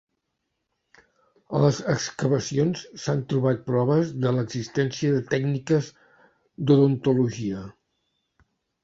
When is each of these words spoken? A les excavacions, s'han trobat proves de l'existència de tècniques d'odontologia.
A 1.57 1.59
les 1.63 1.81
excavacions, 1.93 2.81
s'han 3.03 3.21
trobat 3.33 3.61
proves 3.67 4.13
de 4.23 4.31
l'existència 4.37 5.13
de 5.17 5.21
tècniques 5.35 5.91
d'odontologia. 6.71 7.61